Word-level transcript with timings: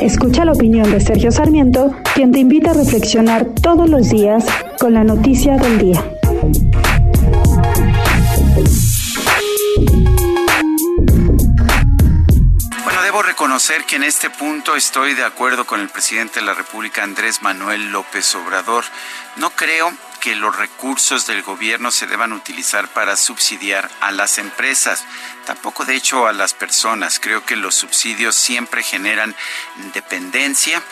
Escucha 0.00 0.44
la 0.44 0.52
opinión 0.52 0.90
de 0.90 1.00
Sergio 1.00 1.32
Sarmiento, 1.32 1.92
quien 2.14 2.30
te 2.30 2.38
invita 2.38 2.70
a 2.70 2.74
reflexionar 2.74 3.46
todos 3.60 3.90
los 3.90 4.08
días 4.10 4.44
con 4.78 4.94
la 4.94 5.02
noticia 5.02 5.56
del 5.56 5.78
día. 5.78 6.04
Bueno, 12.84 13.02
debo 13.02 13.22
reconocer 13.22 13.84
que 13.84 13.96
en 13.96 14.04
este 14.04 14.30
punto 14.30 14.76
estoy 14.76 15.14
de 15.14 15.24
acuerdo 15.24 15.66
con 15.66 15.80
el 15.80 15.88
presidente 15.88 16.40
de 16.40 16.46
la 16.46 16.54
República, 16.54 17.02
Andrés 17.02 17.42
Manuel 17.42 17.90
López 17.90 18.34
Obrador. 18.36 18.84
No 19.36 19.50
creo 19.50 19.92
que 20.20 20.34
los 20.34 20.56
recursos 20.56 21.26
del 21.26 21.42
gobierno 21.42 21.90
se 21.90 22.06
deban 22.06 22.32
utilizar 22.32 22.88
para 22.88 23.16
subsidiar 23.16 23.90
a 24.00 24.10
las 24.10 24.38
empresas, 24.38 25.04
tampoco 25.46 25.84
de 25.84 25.94
hecho 25.94 26.26
a 26.26 26.32
las 26.32 26.54
personas. 26.54 27.20
Creo 27.20 27.44
que 27.44 27.56
los 27.56 27.74
subsidios 27.74 28.34
siempre 28.34 28.82
generan 28.82 29.34
dependencia 29.94 30.82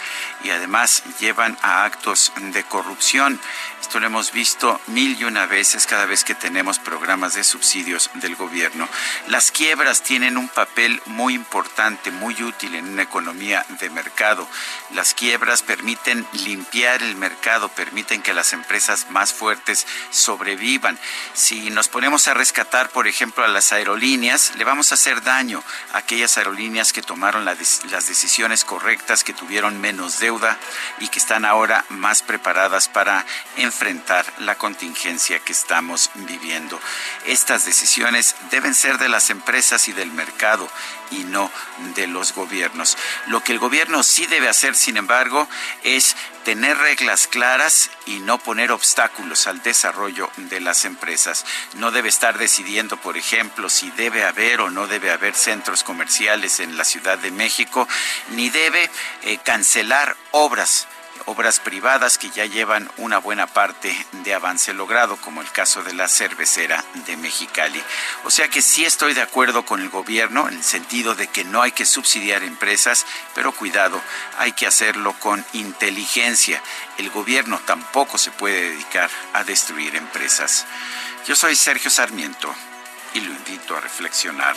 y 0.44 0.50
además 0.50 1.02
llevan 1.18 1.58
a 1.62 1.84
actos 1.84 2.32
de 2.36 2.64
corrupción. 2.64 3.40
Esto 3.80 4.00
lo 4.00 4.06
hemos 4.06 4.32
visto 4.32 4.80
mil 4.88 5.16
y 5.20 5.24
una 5.24 5.46
veces 5.46 5.86
cada 5.86 6.06
vez 6.06 6.24
que 6.24 6.34
tenemos 6.34 6.80
programas 6.80 7.34
de 7.34 7.44
subsidios 7.44 8.10
del 8.14 8.34
gobierno. 8.34 8.88
Las 9.28 9.52
quiebras 9.52 10.02
tienen 10.02 10.36
un 10.36 10.48
papel 10.48 11.00
muy 11.06 11.34
importante, 11.34 12.10
muy 12.10 12.42
útil 12.42 12.74
en 12.74 12.88
una 12.88 13.02
economía 13.02 13.64
de 13.80 13.88
mercado. 13.90 14.48
Las 14.92 15.14
quiebras 15.14 15.62
permiten 15.62 16.26
limpiar 16.32 17.02
el 17.02 17.14
mercado, 17.14 17.68
permiten 17.68 18.22
que 18.22 18.34
las 18.34 18.52
empresas 18.52 19.06
más 19.16 19.32
fuertes 19.32 19.86
sobrevivan. 20.10 20.98
Si 21.32 21.70
nos 21.70 21.88
ponemos 21.88 22.28
a 22.28 22.34
rescatar, 22.34 22.90
por 22.90 23.08
ejemplo, 23.08 23.42
a 23.44 23.48
las 23.48 23.72
aerolíneas, 23.72 24.52
le 24.56 24.64
vamos 24.64 24.90
a 24.90 24.94
hacer 24.94 25.22
daño 25.22 25.64
a 25.94 25.98
aquellas 25.98 26.36
aerolíneas 26.36 26.92
que 26.92 27.00
tomaron 27.00 27.46
las 27.46 28.06
decisiones 28.06 28.66
correctas, 28.66 29.24
que 29.24 29.32
tuvieron 29.32 29.80
menos 29.80 30.18
deuda 30.18 30.58
y 31.00 31.08
que 31.08 31.18
están 31.18 31.46
ahora 31.46 31.86
más 31.88 32.20
preparadas 32.20 32.88
para 32.88 33.24
enfrentar 33.56 34.30
la 34.40 34.56
contingencia 34.56 35.38
que 35.38 35.52
estamos 35.52 36.10
viviendo. 36.14 36.78
Estas 37.24 37.64
decisiones 37.64 38.36
deben 38.50 38.74
ser 38.74 38.98
de 38.98 39.08
las 39.08 39.30
empresas 39.30 39.88
y 39.88 39.92
del 39.92 40.10
mercado 40.10 40.68
y 41.10 41.24
no 41.24 41.50
de 41.94 42.06
los 42.06 42.34
gobiernos. 42.34 42.98
Lo 43.28 43.42
que 43.42 43.52
el 43.52 43.60
gobierno 43.60 44.02
sí 44.02 44.26
debe 44.26 44.50
hacer, 44.50 44.74
sin 44.74 44.98
embargo, 44.98 45.48
es 45.84 46.16
tener 46.44 46.78
reglas 46.78 47.26
claras 47.26 47.90
y 48.06 48.20
no 48.20 48.38
poner 48.38 48.70
al 49.46 49.62
desarrollo 49.62 50.30
de 50.36 50.60
las 50.60 50.84
empresas. 50.84 51.44
No 51.74 51.90
debe 51.90 52.08
estar 52.08 52.38
decidiendo, 52.38 52.96
por 52.96 53.16
ejemplo, 53.16 53.68
si 53.68 53.90
debe 53.92 54.24
haber 54.24 54.60
o 54.60 54.70
no 54.70 54.86
debe 54.86 55.10
haber 55.10 55.34
centros 55.34 55.82
comerciales 55.82 56.60
en 56.60 56.76
la 56.76 56.84
Ciudad 56.84 57.18
de 57.18 57.30
México, 57.30 57.88
ni 58.30 58.50
debe 58.50 58.90
eh, 59.22 59.38
cancelar 59.44 60.16
obras 60.32 60.86
obras 61.24 61.58
privadas 61.60 62.18
que 62.18 62.30
ya 62.30 62.44
llevan 62.44 62.90
una 62.98 63.18
buena 63.18 63.46
parte 63.46 63.94
de 64.24 64.34
avance 64.34 64.72
logrado, 64.74 65.16
como 65.16 65.40
el 65.40 65.50
caso 65.50 65.82
de 65.82 65.94
la 65.94 66.08
cervecera 66.08 66.84
de 67.06 67.16
Mexicali. 67.16 67.82
O 68.24 68.30
sea 68.30 68.48
que 68.48 68.62
sí 68.62 68.84
estoy 68.84 69.14
de 69.14 69.22
acuerdo 69.22 69.64
con 69.64 69.80
el 69.80 69.88
gobierno 69.88 70.48
en 70.48 70.54
el 70.54 70.62
sentido 70.62 71.14
de 71.14 71.28
que 71.28 71.44
no 71.44 71.62
hay 71.62 71.72
que 71.72 71.84
subsidiar 71.84 72.42
empresas, 72.42 73.06
pero 73.34 73.52
cuidado, 73.52 74.00
hay 74.38 74.52
que 74.52 74.66
hacerlo 74.66 75.14
con 75.18 75.44
inteligencia. 75.52 76.62
El 76.98 77.10
gobierno 77.10 77.60
tampoco 77.66 78.18
se 78.18 78.30
puede 78.30 78.70
dedicar 78.70 79.10
a 79.32 79.44
destruir 79.44 79.96
empresas. 79.96 80.66
Yo 81.26 81.34
soy 81.34 81.56
Sergio 81.56 81.90
Sarmiento 81.90 82.54
y 83.14 83.20
lo 83.20 83.32
invito 83.32 83.76
a 83.76 83.80
reflexionar. 83.80 84.56